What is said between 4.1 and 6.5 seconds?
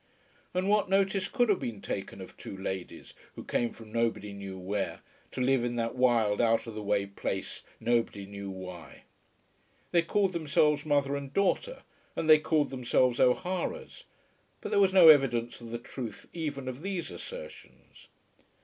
knew where, to live in that wild